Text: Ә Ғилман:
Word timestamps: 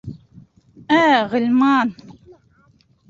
Ә 0.99 1.01
Ғилман: 1.35 1.93